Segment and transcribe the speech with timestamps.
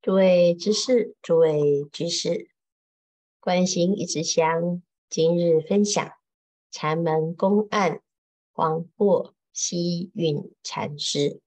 [0.00, 2.52] 诸位知识，诸位居士，
[3.40, 6.12] 观心一支香，今日分享
[6.70, 8.00] 禅门公案
[8.52, 11.42] 黄檗希运禅师。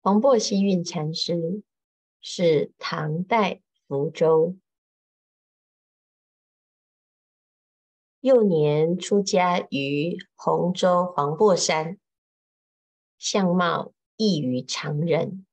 [0.00, 1.62] 黄檗希运禅师
[2.20, 4.56] 是唐代福州，
[8.18, 11.96] 幼年出家于洪州黄檗山，
[13.16, 13.94] 相貌。
[14.24, 15.44] 异于常人，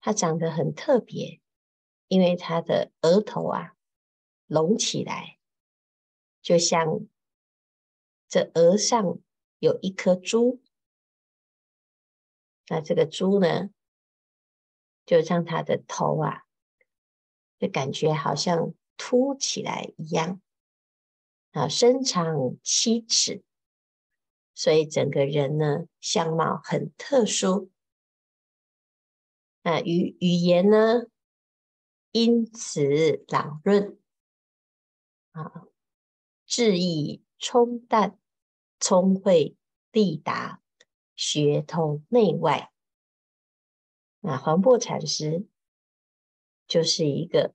[0.00, 1.40] 他长得很特别，
[2.08, 3.76] 因为他的额头啊
[4.48, 5.38] 隆起来，
[6.42, 7.06] 就像
[8.28, 9.20] 这额上
[9.60, 10.60] 有一颗珠。
[12.66, 13.70] 那这个珠呢，
[15.04, 16.46] 就让他的头啊，
[17.60, 20.42] 就感觉好像凸起来一样
[21.52, 23.44] 啊，身长七尺。
[24.58, 27.70] 所以整个人呢，相貌很特殊，
[29.62, 31.02] 啊，语语言呢，
[32.12, 34.00] 音词朗润，
[35.32, 35.66] 啊，
[36.46, 38.18] 智意冲淡，
[38.80, 39.58] 聪慧
[39.92, 40.62] 利达，
[41.14, 42.72] 学通内外。
[44.20, 45.46] 那黄檗禅师
[46.66, 47.54] 就是一个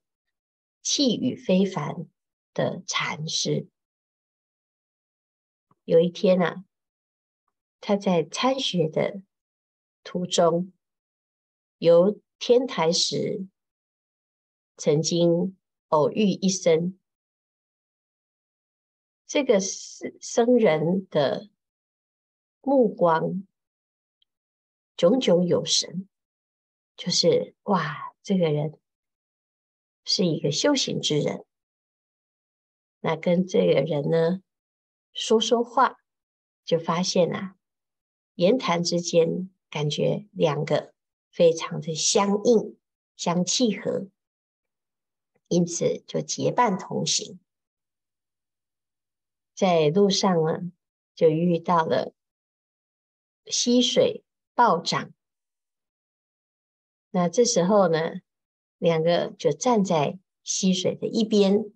[0.83, 2.07] 气宇非凡
[2.53, 3.67] 的禅师。
[5.83, 6.63] 有一天啊。
[7.81, 9.23] 他在参学的
[10.03, 10.71] 途中，
[11.79, 13.47] 游天台时，
[14.77, 15.57] 曾经
[15.87, 16.97] 偶遇一生。
[19.25, 21.49] 这个僧僧人的
[22.61, 23.47] 目光
[24.95, 26.07] 炯炯有神，
[26.95, 28.77] 就是哇，这个人
[30.03, 31.45] 是一个修行之人。
[32.99, 34.43] 那跟这个人呢
[35.13, 35.95] 说说话，
[36.63, 37.55] 就发现啊。
[38.35, 40.93] 言谈之间，感觉两个
[41.29, 42.77] 非常的相应、
[43.15, 44.07] 相契合，
[45.47, 47.39] 因此就结伴同行。
[49.53, 50.71] 在路上呢，
[51.13, 52.13] 就遇到了
[53.45, 54.23] 溪水
[54.55, 55.13] 暴涨。
[57.11, 58.21] 那这时候呢，
[58.77, 61.71] 两个就站在溪水的一边，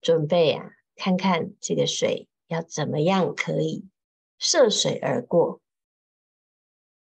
[0.00, 3.88] 准备啊，看看这个水要怎么样可以。
[4.44, 5.62] 涉水而过，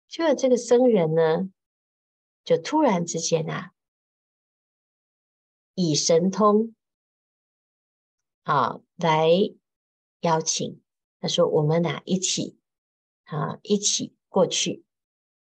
[0.09, 1.49] 就这个僧人呢，
[2.43, 3.73] 就突然之间啊，
[5.75, 6.75] 以神通
[8.43, 9.29] 啊来
[10.23, 10.83] 邀请，
[11.21, 12.59] 他说：“我们俩一起
[13.23, 14.85] 啊，一起过去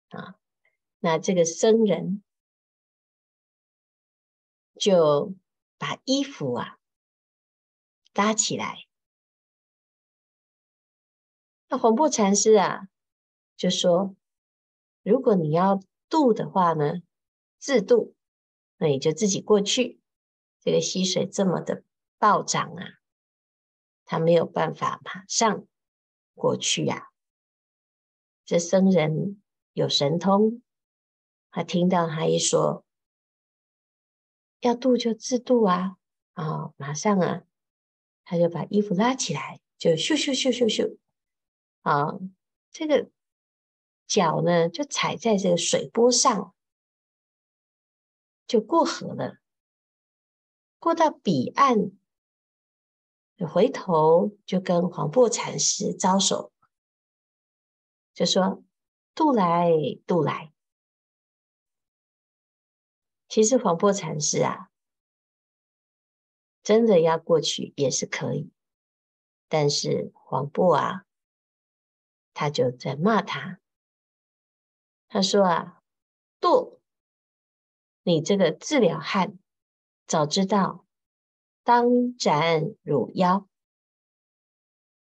[0.09, 0.39] 啊。”
[1.01, 2.23] 那这个僧人
[4.79, 5.35] 就
[5.79, 6.79] 把衣服啊
[8.13, 8.88] 搭起来。
[11.71, 12.89] 那黄檗禅师啊，
[13.55, 14.17] 就说
[15.05, 17.03] ：“如果你要渡的话呢，
[17.59, 18.15] 自渡，
[18.79, 20.01] 那你就自己过去。
[20.61, 21.85] 这个溪水这么的
[22.19, 22.85] 暴涨啊，
[24.07, 25.67] 他没有办法马上
[26.35, 27.07] 过去呀、啊。
[28.47, 29.43] 这僧人
[29.75, 30.63] 有神通，
[31.51, 32.83] 他听到他一说
[34.61, 35.99] 要渡就自渡啊，
[36.33, 37.43] 啊、哦，马上啊，
[38.25, 40.97] 他就把衣服拉起来，就咻咻咻咻咻。”
[41.89, 42.19] 啊，
[42.71, 43.11] 这个
[44.07, 46.55] 脚呢，就踩在这个水波上，
[48.47, 49.39] 就过河了。
[50.79, 51.93] 过到彼岸，
[53.39, 56.53] 回头就跟黄檗禅师招手，
[58.13, 58.63] 就说
[59.17, 59.73] ：“渡来，
[60.07, 60.53] 渡来。”
[63.31, 64.69] 其实黄檗禅师啊，
[66.63, 68.53] 真的要过去也是可以，
[69.49, 71.07] 但是黄檗啊。
[72.41, 73.59] 他就在骂他，
[75.09, 75.83] 他说啊，
[76.41, 76.79] 堕，
[78.05, 79.37] 你这个治疗汉，
[80.07, 80.87] 早知道
[81.65, 83.49] 当斩汝腰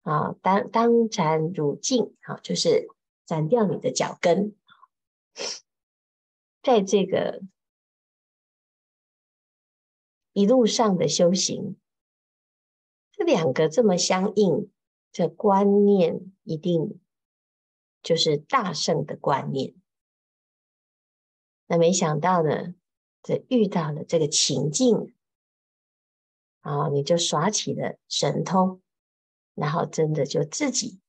[0.03, 2.87] 啊，当当斩汝颈，好，就是
[3.25, 4.55] 斩掉你的脚跟。
[6.63, 7.41] 在这个
[10.31, 11.75] 一路上的修行，
[13.11, 14.71] 这两个这么相应，
[15.11, 17.01] 这观念一定。
[18.07, 19.75] 就是大圣的观念，
[21.65, 22.73] 那没想到呢，
[23.21, 25.13] 这遇到了这个情境，
[26.61, 28.81] 啊，你就耍起了神通，
[29.55, 31.01] 然后真的就自己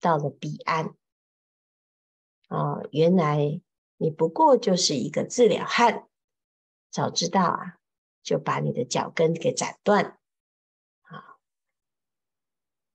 [0.00, 0.96] 到了彼岸，
[2.48, 3.60] 啊，原来
[3.98, 6.08] 你不过就是一个自了汉，
[6.90, 7.78] 早知道啊，
[8.22, 10.18] 就把你的脚跟给斩断，
[11.02, 11.36] 啊，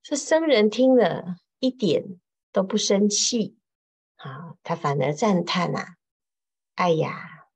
[0.01, 2.19] 这僧人听了一点。
[2.55, 3.57] 都不生气
[4.15, 5.97] 啊，他反而赞叹呐、啊
[6.75, 7.49] ：“哎呀，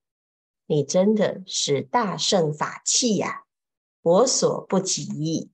[0.65, 3.45] 你真的是大圣法器呀，
[4.01, 5.53] 我所不及。”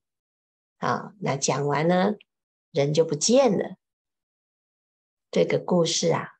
[0.81, 2.15] 啊，那讲完呢，
[2.71, 3.75] 人就不见了。
[5.29, 6.39] 这个故事啊，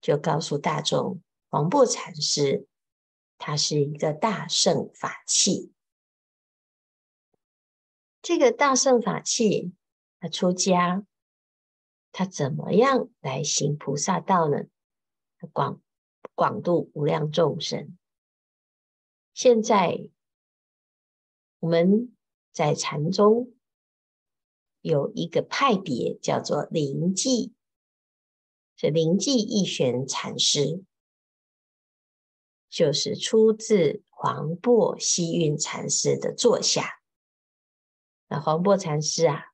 [0.00, 2.66] 就告诉大众，黄檗禅师
[3.36, 5.74] 他是一个大圣法器。
[8.22, 9.74] 这个大圣法器，
[10.18, 11.04] 他出家，
[12.16, 14.66] 他怎么样来行菩萨道呢？
[15.52, 15.82] 广
[16.36, 17.98] 广度无量众生。
[19.32, 20.08] 现在
[21.58, 22.16] 我们
[22.52, 23.52] 在禅宗
[24.80, 27.52] 有一个派别，叫做临济，
[28.76, 30.84] 这临济义玄禅师，
[32.70, 37.00] 就是出自黄檗希运禅师的座下。
[38.28, 39.46] 那黄檗禅师啊，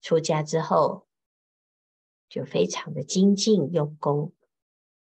[0.00, 1.07] 出家之后
[2.28, 4.32] 就非常的精进用功，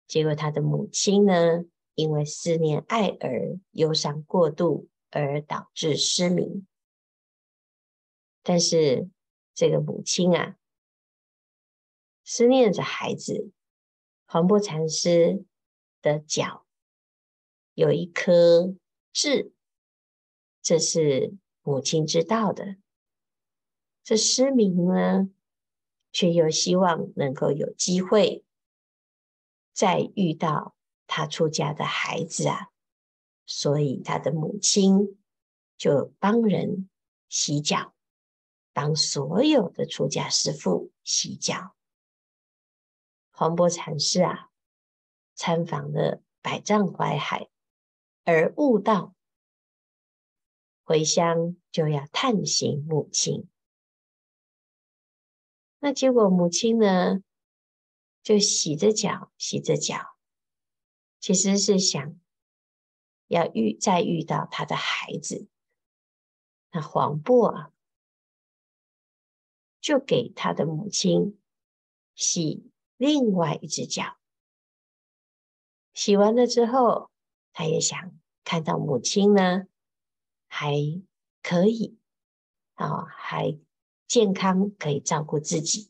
[0.07, 1.65] 结果他的母亲呢，
[1.95, 6.67] 因为思念爱儿，忧伤过度而导致失明。
[8.43, 9.11] 但是
[9.55, 10.57] 这个母亲啊，
[12.25, 13.51] 思念着孩子，
[14.27, 15.45] 黄檗禅师
[16.01, 16.67] 的脚
[17.75, 18.75] 有一颗
[19.13, 19.53] 痣，
[20.63, 21.37] 这是。
[21.63, 22.79] 母亲知道的，
[24.03, 25.29] 这失明呢，
[26.13, 28.45] 却又希望能够有机会
[29.73, 30.75] 再遇到
[31.07, 32.69] 他出家的孩子啊，
[33.47, 35.19] 所以他的母亲
[35.77, 36.89] 就帮人
[37.29, 37.95] 洗脚，
[38.73, 41.75] 帮所有的出家师父洗脚。
[43.31, 44.51] 黄檗禅师啊，
[45.35, 47.49] 参访了百丈怀海，
[48.25, 49.15] 而悟道。
[50.83, 53.49] 回乡就要探寻母亲，
[55.81, 57.23] 那结果母亲呢，
[58.23, 60.17] 就洗着脚，洗着脚，
[61.19, 62.21] 其实是想
[63.27, 65.49] 要遇再遇到他的孩子。
[66.71, 67.73] 那黄布啊，
[69.81, 71.41] 就给他的母亲
[72.15, 74.19] 洗另外一只脚，
[75.95, 77.11] 洗完了之后，
[77.53, 77.99] 他也想
[78.45, 79.65] 看到母亲呢。
[80.53, 80.75] 还
[81.43, 81.97] 可以
[82.75, 83.57] 啊，还
[84.11, 85.89] 健康，可以照顾自己，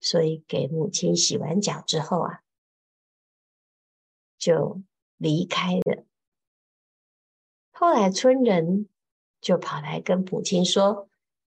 [0.00, 2.42] 所以给母亲洗完脚之后啊，
[4.38, 4.80] 就
[5.18, 6.06] 离开了。
[7.70, 8.88] 后来村人
[9.42, 11.10] 就跑来跟母亲说：“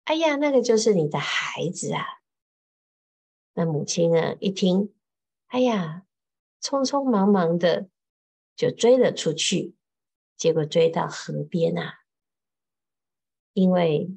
[0.05, 2.05] 哎呀，那个就是你的孩子啊！”
[3.57, 4.95] 那母亲呢，一听，
[5.47, 6.07] 哎呀，
[6.61, 7.89] 匆匆忙忙的
[8.55, 9.75] 就追了出去。
[10.37, 12.01] 结果追到河边啊，
[13.55, 14.15] 因为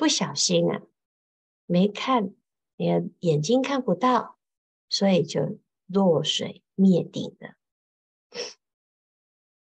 [0.00, 0.80] 不小心啊，
[1.66, 2.34] 没看，
[2.76, 4.38] 眼眼睛看不到，
[4.88, 7.54] 所以就落水灭顶了。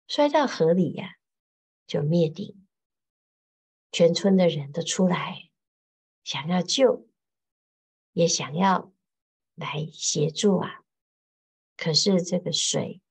[0.06, 1.16] 摔到河里呀、
[1.88, 2.64] 就灭顶。
[3.90, 5.50] 全村的人都出来，
[6.22, 7.08] 想要救，
[8.12, 8.92] 也想要
[9.56, 10.84] 来协助啊。
[11.76, 13.02] 可是这个水。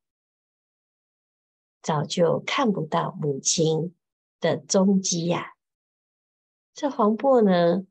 [1.81, 3.97] 早就看不到母亲
[4.39, 5.56] 的踪迹呀！
[6.77, 7.88] 这黄檗呢，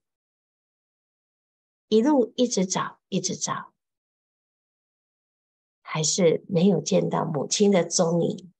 [1.88, 3.74] 一路一直找，一直找，
[5.82, 8.52] 还是没有见到母亲的踪影。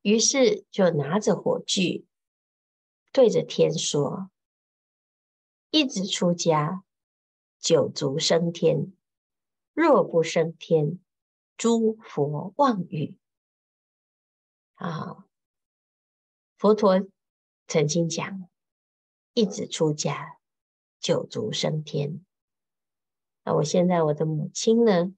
[0.00, 2.06] 于是就拿着火炬，
[3.12, 4.30] 对着天说
[5.70, 6.82] ：“一直出家，
[7.58, 8.94] 九族升天；
[9.74, 10.98] 若不升天，
[11.58, 13.18] 诸佛妄语。”
[14.80, 15.26] 啊，
[16.56, 17.06] 佛陀
[17.70, 18.50] 曾经讲
[19.32, 20.40] ：“一子出家，
[20.98, 22.26] 九族升天。”
[23.46, 25.14] 那我现在我的母亲呢？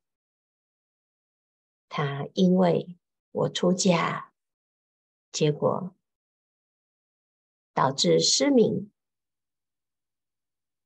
[1.88, 2.98] 她因为
[3.30, 4.34] 我出家，
[5.32, 5.96] 结果
[7.72, 8.92] 导致失明，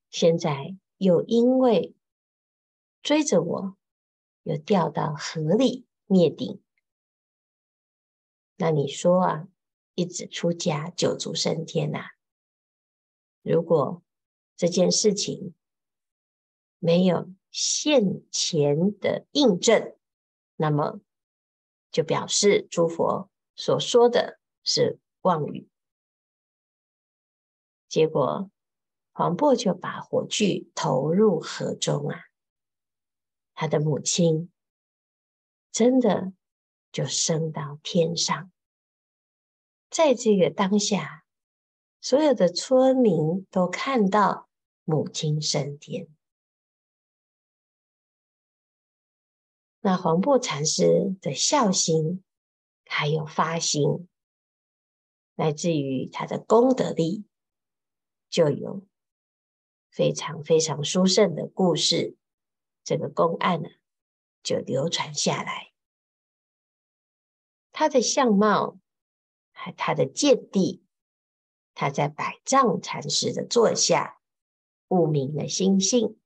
[0.08, 1.96] 现在又因为
[3.02, 3.76] 追着我，
[4.44, 6.62] 又掉到河里灭顶。
[8.54, 9.48] 那你说啊，
[9.96, 12.10] 一子出家，九族升天呐、啊？
[13.42, 14.04] 如果
[14.56, 15.54] 这件事情
[16.78, 19.96] 没有现前的印证，
[20.54, 21.00] 那么
[21.90, 25.68] 就表示诸佛所说的是妄语。
[27.88, 28.48] 结果
[29.12, 32.20] 黄檗就把火炬投入河中啊，
[33.54, 34.52] 他的母亲
[35.72, 36.32] 真的。
[36.92, 38.50] 就升到天上，
[39.96, 41.24] 在这个当下，
[42.02, 44.46] 所有的村民都看到
[44.84, 46.06] 母亲升天。
[49.80, 52.22] 那黄檗禅师的孝心，
[52.84, 54.06] 还有发心，
[55.34, 57.24] 来自于他的功德力，
[58.28, 58.86] 就有
[59.88, 62.18] 非常非常殊胜的故事。
[62.84, 63.70] 这个公案呢，
[64.42, 65.72] 就流传下来。
[67.72, 68.78] 他的相貌，
[69.72, 70.82] 他的见地，
[71.74, 74.20] 他在百丈禅师的座下
[74.88, 76.18] 悟明了心性，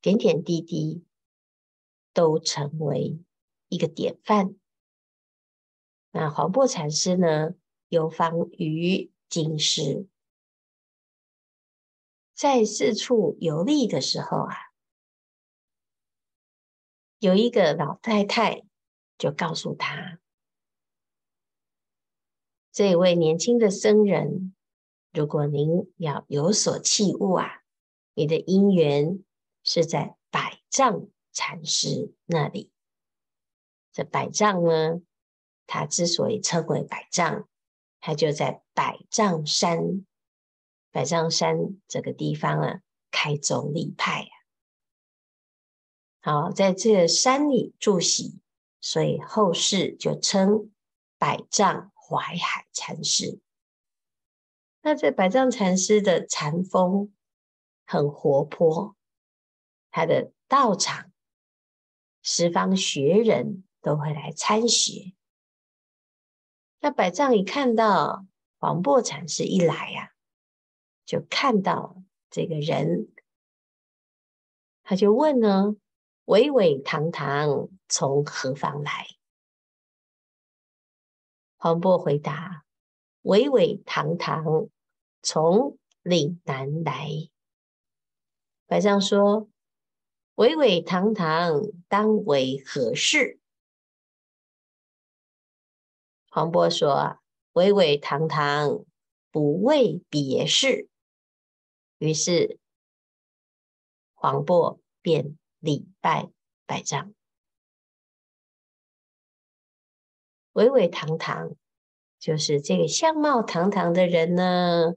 [0.00, 1.04] 点点滴滴。
[2.14, 3.22] 都成为
[3.68, 4.56] 一个典范。
[6.10, 7.54] 那黄檗禅师呢，
[7.86, 10.08] 游方于京师，
[12.34, 14.56] 在四处游历的时候啊，
[17.20, 18.64] 有一个老太太
[19.16, 20.18] 就告诉他
[22.78, 24.54] ：“这位年轻的僧人，
[25.12, 27.64] 如果您要有所契悟啊，
[28.14, 29.24] 你的因缘
[29.64, 32.70] 是在百丈。”禅师那里，
[33.90, 35.00] 这百丈呢，
[35.66, 37.48] 他之所以称为百丈，
[37.98, 40.06] 他就在百丈山。
[40.92, 44.34] 百丈山这个地方啊，开宗立派啊。
[46.20, 48.38] 好，在这个山里住席，
[48.80, 50.70] 所以后世就称
[51.18, 53.38] 百丈怀海禅师。
[54.80, 57.12] 那这百丈禅师的禅风
[57.84, 58.96] 很活泼，
[59.90, 61.12] 他的道场。
[62.22, 65.14] 十方学人都会来参学。
[66.80, 68.26] 那百丈一看到
[68.58, 70.10] 黄檗禅师一来呀、啊，
[71.06, 73.10] 就看到这个人，
[74.82, 75.76] 他就问呢
[76.26, 79.06] ：“巍巍堂堂从何方来？”
[81.58, 82.64] 黄渤回答
[83.20, 84.68] ：“巍巍堂堂
[85.20, 87.28] 从岭南来。”
[88.66, 89.48] 百丈说。
[90.38, 93.40] 巍巍堂堂，当为何事？
[96.30, 97.18] 黄渤说
[97.54, 98.84] ：“巍巍堂堂，
[99.32, 100.88] 不为别事。”
[101.98, 102.60] 于是
[104.14, 106.30] 黄渤便礼拜
[106.66, 107.12] 百丈。
[110.58, 111.54] 伟伟堂堂，
[112.18, 114.96] 就是这个相貌堂堂的人呢？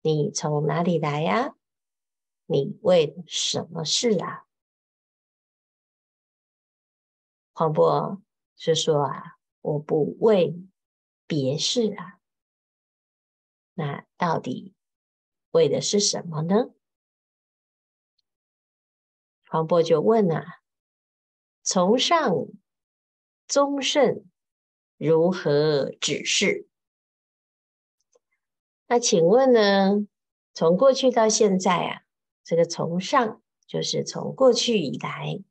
[0.00, 1.54] 你从哪里来呀？
[2.46, 4.46] 你为什么事啊？
[7.52, 8.20] 黄渤
[8.56, 10.58] 是说啊，我不为
[11.28, 12.18] 别事啊，
[13.74, 14.74] 那到底
[15.52, 16.74] 为的是什么呢？
[19.46, 20.60] 黄渤就问啊，
[21.62, 22.34] 从上
[23.46, 24.27] 宗圣
[24.98, 26.66] 如何指示？
[28.88, 30.06] 那请问呢，
[30.52, 32.02] 从过去到现在啊，
[32.42, 35.42] 这个从上就是从过去以来。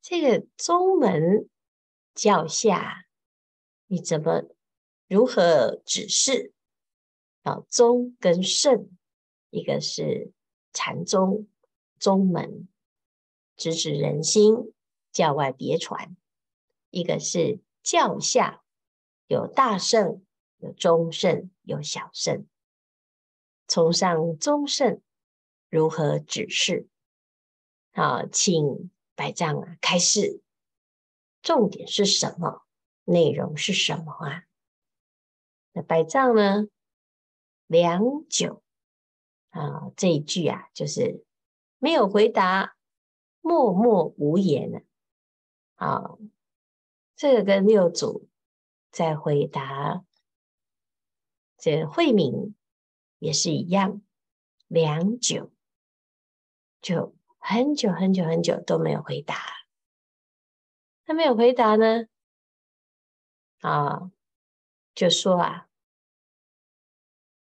[0.00, 1.48] 这个宗门
[2.14, 3.06] 教下，
[3.86, 4.44] 你怎么
[5.08, 6.52] 如何指示？
[7.42, 8.88] 啊，宗跟圣，
[9.50, 10.32] 一个是
[10.72, 11.48] 禅宗
[11.98, 12.66] 宗门，
[13.56, 14.72] 直指人心，
[15.12, 16.16] 教外别传；
[16.90, 18.64] 一个是教下，
[19.28, 20.24] 有大圣，
[20.56, 22.44] 有中圣，有小圣。
[23.68, 25.00] 从上中圣
[25.68, 26.88] 如何指示？
[27.92, 28.90] 好，请。
[29.16, 30.42] 百丈啊，开示，
[31.40, 32.66] 重点是什么？
[33.04, 34.42] 内容是什么啊？
[35.70, 36.66] 那百丈呢？
[37.68, 38.64] 良久
[39.50, 41.24] 啊，这一句啊，就是
[41.78, 42.76] 没有回答，
[43.40, 44.80] 默默无言了。
[45.76, 46.18] 啊，
[47.24, 48.28] 这个跟六祖
[48.90, 50.04] 在回答
[51.56, 52.54] 这慧明
[53.18, 54.02] 也是一样，
[54.66, 55.50] 良久
[56.82, 57.16] 就。
[57.38, 59.36] 很久很久很久都没有回答，
[61.06, 62.08] 他没有回答呢，
[63.60, 64.10] 啊，
[64.94, 65.68] 就说啊，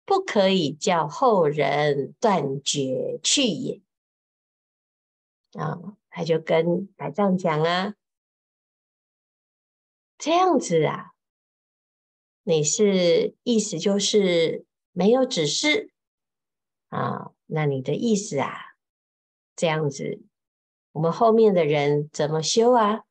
[0.04, 3.82] 不可以叫后人断绝去也，
[5.54, 7.96] 啊，他就跟百丈讲啊，
[10.18, 11.12] 这样子啊，
[12.42, 15.92] 你是意思就是没有指示
[16.88, 18.76] 啊，那你的意思啊？
[19.54, 20.22] 这样子，
[20.92, 23.04] 我们后面的人怎么修啊？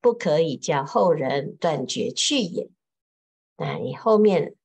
[0.00, 2.70] 不可以叫后人断绝去也。
[3.56, 4.56] 那你后面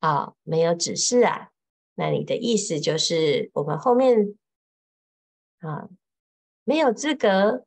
[0.00, 1.50] 啊、哦、没有指示啊？
[1.94, 4.36] 那你的意思就是我们后面
[5.60, 5.88] 啊、
[6.64, 7.64] 没有资格，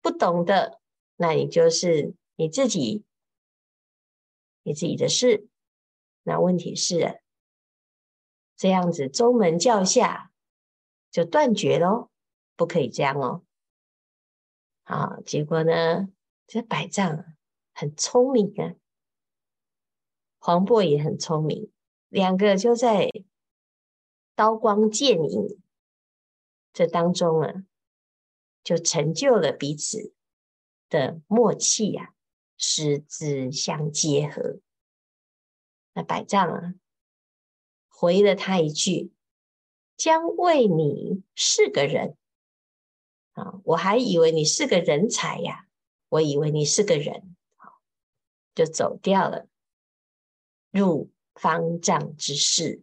[0.00, 0.77] 不懂的，
[1.20, 3.04] 那你就是你自己，
[4.62, 5.48] 你自己的事。
[6.22, 7.20] 那问题是，
[8.56, 10.30] 这样子宗门教下
[11.10, 12.08] 就断绝喽，
[12.54, 13.42] 不可以这样哦。
[14.84, 16.08] 好，结果呢，
[16.46, 17.24] 这百丈
[17.74, 18.76] 很聪明啊，
[20.38, 21.72] 黄檗也很聪明，
[22.08, 23.10] 两个就在
[24.36, 25.60] 刀光剑影
[26.72, 27.64] 这当中啊，
[28.62, 30.14] 就成就了彼此
[30.88, 32.14] 的默契呀、啊，
[32.56, 34.60] 师资相结合。
[35.94, 36.74] 那百丈啊，
[37.88, 39.12] 回了他一句
[39.96, 42.16] ：“将为你是个人
[43.32, 45.66] 啊，我还以为你是个人才呀，
[46.08, 47.36] 我以为你是个人，
[48.54, 49.48] 就走掉了，
[50.70, 52.82] 入方丈之室。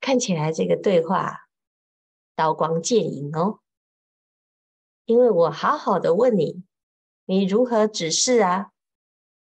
[0.00, 1.48] 看起来这个对话
[2.34, 3.60] 刀光剑影哦，
[5.04, 6.62] 因为我好好的问你，
[7.24, 8.72] 你如何指示啊？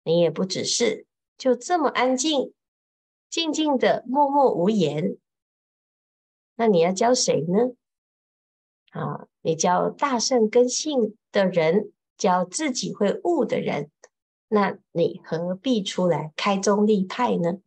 [0.04, 1.06] 你也不指示。”
[1.38, 2.52] 就这么安静，
[3.30, 5.18] 静静的，默默无言。
[6.56, 7.76] 那你要教谁呢？
[8.90, 13.92] 啊，你教大圣根性的人，教自己会悟的人，
[14.48, 17.60] 那你何必出来开宗立派呢？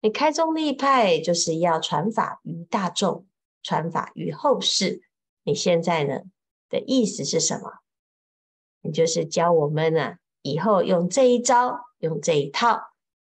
[0.00, 3.26] 你开宗立派就是要传法于大众，
[3.64, 5.02] 传法于后世。
[5.42, 6.20] 你现在呢
[6.70, 7.80] 的意思是什么？
[8.80, 12.86] 你就是教我们呢，以后用这一招，用这一套。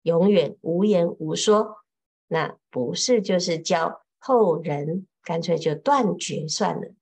[0.04, 1.84] 永远无言无说，
[2.28, 6.94] 那不是就是教后人干脆就断绝算了，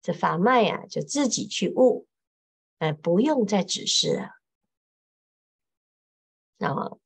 [0.00, 2.06] 这法脉呀、啊、就自己去悟，
[2.78, 4.30] 呃，不用再指示了。
[6.56, 6.98] 那么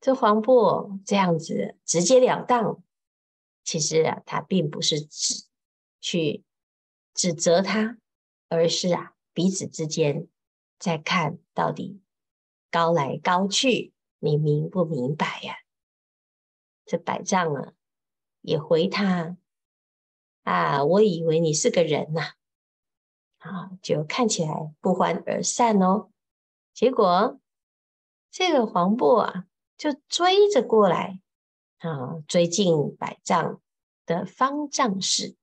[0.00, 2.82] 这黄檗这样子直截了当，
[3.62, 5.44] 其实啊，他并不是指
[6.00, 6.44] 去
[7.14, 7.98] 指责他，
[8.48, 10.28] 而是啊彼此之间
[10.78, 12.00] 在看到底
[12.70, 13.92] 高来高去。
[14.24, 15.56] 你明不明白呀？
[16.84, 17.72] 这百丈啊，
[18.40, 19.36] 也回他
[20.44, 22.34] 啊，我以为你是个人呐，
[23.38, 26.10] 啊，就看起来不欢而散哦。
[26.72, 27.40] 结果
[28.30, 31.20] 这个黄檗啊，就追着过来
[31.78, 33.60] 啊，追进百丈
[34.06, 35.36] 的方丈室，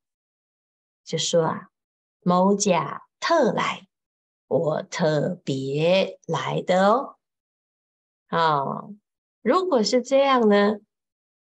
[1.10, 1.69] 就说啊，
[2.22, 3.88] 某甲特来，
[4.48, 7.15] 我特别来的哦。
[8.30, 8.93] 哦，
[9.41, 10.76] 如果是这样呢？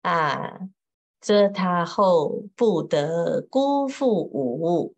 [0.01, 0.59] 啊，
[1.21, 4.93] 则他后不得辜负吾。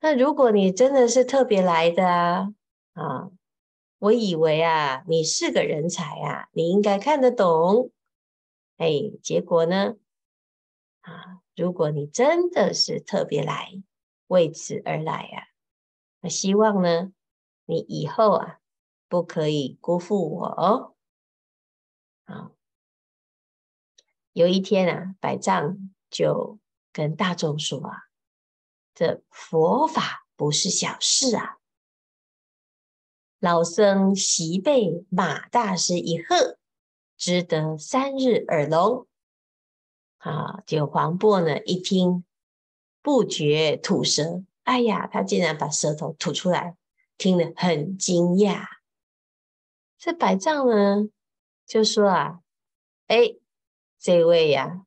[0.00, 2.52] 那如果你真的是特别来的啊，
[2.94, 3.30] 啊，
[4.00, 7.92] 我以为啊，你是个人才啊，你应该看得懂。
[8.78, 8.88] 哎，
[9.22, 9.94] 结果呢？
[11.02, 13.82] 啊，如果你真的是特别来，
[14.28, 15.52] 为此而来啊，
[16.20, 17.12] 那希望呢，
[17.66, 18.56] 你以后啊。
[19.10, 20.94] 不可以辜负我哦！
[22.26, 22.52] 啊，
[24.32, 26.60] 有一天啊，百丈就
[26.92, 28.04] 跟大众说啊
[28.94, 31.58] ：“这佛法不是小事啊！
[33.40, 36.56] 老僧昔被马大师一喝，
[37.16, 39.08] 只得三日耳聋。”
[40.20, 42.24] 啊，就黄檗呢一听，
[43.02, 44.42] 不觉吐舌。
[44.62, 46.76] 哎呀，他竟然把舌头吐出来，
[47.18, 48.64] 听得很惊讶。
[49.98, 51.08] 这百丈呢，
[51.66, 52.40] 就说啊，
[53.08, 53.36] 哎，
[53.98, 54.86] 这位呀、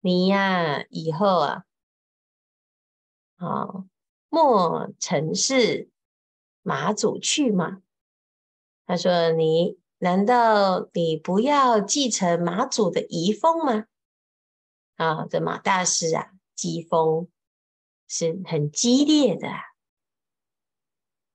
[0.00, 1.64] 你呀、以后啊，
[3.36, 3.84] 啊，
[4.28, 5.90] 莫承事
[6.62, 7.82] 马祖去吗？
[8.84, 13.86] 他说：“你难道你不要继承马祖的遗风吗？”
[15.02, 17.28] 啊，这马大师啊，机锋
[18.06, 19.48] 是很激烈的。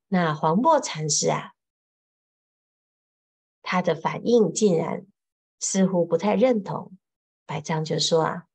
[0.07, 1.51] 那黄檗禅师啊。
[3.69, 5.05] 他的反应竟然
[5.59, 6.97] 似乎不太认同，
[7.45, 8.47] 百丈就说啊，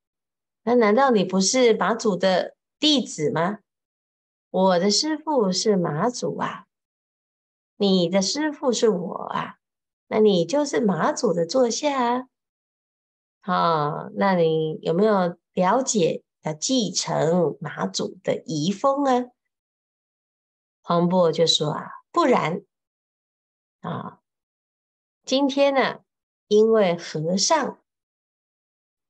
[0.62, 3.58] 那难道你不是马祖的弟子吗？
[4.48, 6.64] 我的师父是马祖啊，
[7.76, 9.58] 你的师父是我啊，
[10.06, 12.28] 那你就是马祖的座下啊。
[13.44, 19.30] 好，那你有没有了解要继承马祖的遗风啊？
[20.80, 22.62] 黄檗就说啊，不然
[23.80, 24.20] 啊。
[25.24, 26.04] 今天呢，
[26.46, 27.82] 因为和尚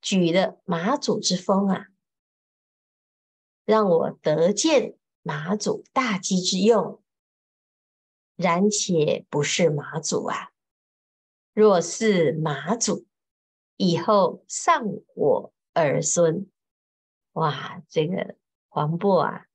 [0.00, 1.88] 举了马祖之风啊，
[3.66, 7.02] 让我得见马祖大机之用。
[8.34, 10.52] 然且不是马祖啊，
[11.52, 13.06] 若是马祖，
[13.84, 14.84] 以后上
[15.16, 16.48] 我儿孙。
[17.32, 18.36] 哇，这个
[18.68, 19.46] 黄檗啊，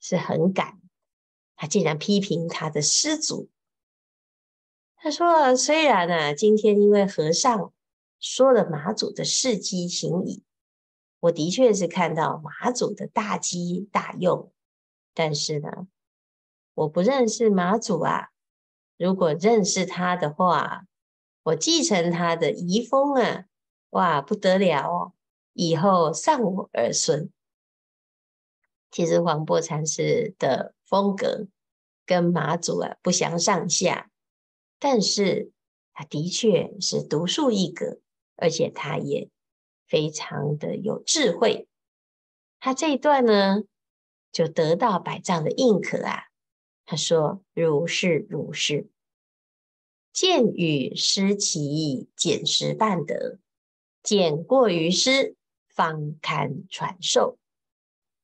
[0.00, 0.80] 是很敢，
[1.54, 3.50] 他竟然批评他的师祖。
[4.96, 7.74] 他说：“虽然呢、今天因为和尚
[8.18, 10.42] 说了马祖的事迹行矣，
[11.20, 14.50] 我的确是看到马祖的大机大用，
[15.12, 15.86] 但是呢，
[16.72, 18.30] 我不认识马祖啊。
[18.96, 20.86] 如果认识他的话，
[21.42, 23.44] 我继承他的遗风啊，
[23.94, 25.12] 哇，不得了哦！
[25.52, 27.30] 以后丧我儿孙。
[28.90, 31.46] 其实黄檗禅师的风格
[32.04, 34.10] 跟马祖啊不相上下。”
[34.80, 35.52] 但是
[35.92, 38.00] 他的确是独树一格，
[38.34, 39.30] 而且他也
[39.86, 41.68] 非常的有智慧。
[42.58, 43.62] 他这一段呢，
[44.32, 46.24] 就得到百丈的认可啊。
[46.84, 48.88] 他说：“如是如是，
[50.12, 53.38] 见与师期简师办得，
[54.04, 55.34] 见过于师，
[55.66, 57.38] 方堪传授。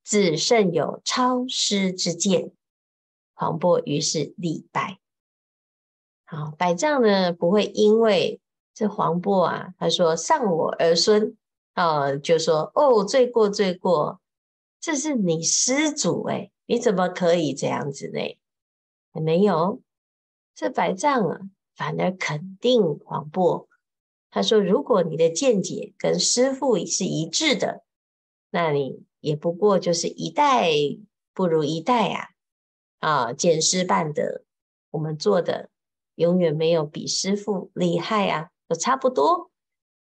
[0.05, 2.53] 子甚有超师之见。”
[3.35, 5.01] 黄檗于是礼拜。
[6.27, 8.40] 好，百丈呢不会因为
[8.75, 11.37] 这黄檗啊，他说丧我儿孙，
[11.73, 14.21] 啊，就说哦，罪过罪过，
[14.79, 18.21] 这是你师祖诶，你怎么可以这样子呢？
[19.12, 19.81] 没有，
[20.55, 21.40] 这百丈啊，
[21.75, 23.66] 反而肯定黄檗。
[24.31, 27.85] 他说，如果你的见解跟师父是一致的，
[28.51, 30.71] 那你也不过就是一代
[31.35, 32.29] 不如一代啊，
[32.99, 34.45] 啊，见师办的，
[34.90, 35.71] 我们做的。
[36.16, 39.51] 永远没有比师父厉害啊，都差不多。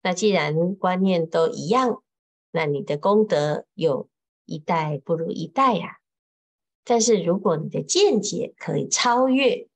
[0.02, 2.04] 那既然观念都一样，
[2.52, 4.10] 那你的功德有
[4.46, 6.00] 一代不如一代呀。
[6.84, 9.70] 但是如果你的见解可以超越，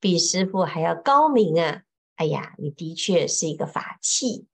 [0.00, 1.82] 比师父还要高明啊，
[2.16, 4.46] 哎呀，你的确是一个法器。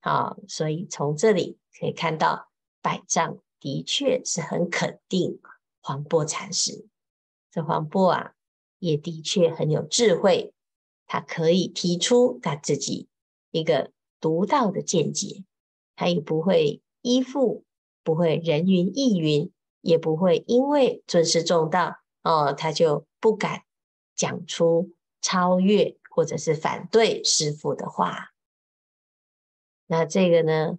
[0.00, 2.50] 啊，所以从这里可以看到，
[2.82, 5.40] 百丈的确是很肯定
[5.80, 6.86] 黄檗禅师。
[7.50, 8.34] 这黄檗啊，
[8.78, 10.52] 也的确很有智慧。
[11.06, 13.08] 他可以提出他自己
[13.50, 15.44] 一个独到的见解，
[15.96, 17.64] 他也不会依附，
[18.02, 23.62] 不会人云亦云，也不会因为尊师重道哦，他就不敢
[24.14, 28.32] 讲出超越或者是反对师父的话。
[29.86, 30.78] 那这个呢，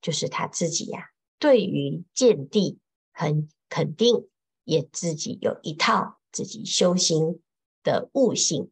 [0.00, 2.78] 就是他自己呀、对于见地
[3.12, 4.28] 很肯定，
[4.62, 7.42] 也自己有一套自己修行
[7.82, 8.70] 的悟性。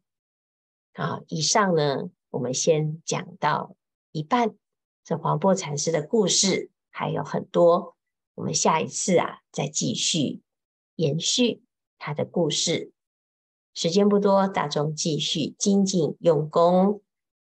[0.93, 3.75] 啊，以上呢，我们先讲到
[4.13, 4.55] 一半。
[5.03, 7.97] 这黄檗禅师的故事还有很多，
[8.35, 10.41] 我们下一次啊，再继续
[10.95, 11.61] 延续
[11.97, 12.93] 他的故事。
[13.73, 17.01] 时间不多，大众继续精进用功，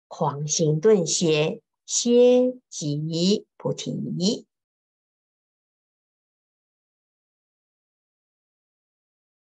[0.08, 4.46] 狂行顿歇，歇即菩提。